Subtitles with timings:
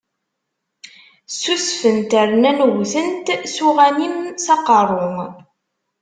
[1.31, 5.05] Ssusfen-t, rnan wwten-t s uɣanim s aqerru.